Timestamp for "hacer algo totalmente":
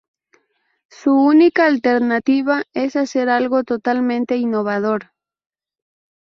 2.95-4.35